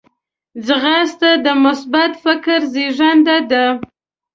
[0.65, 3.63] ځغاسته د مثبت فکر زیږنده ده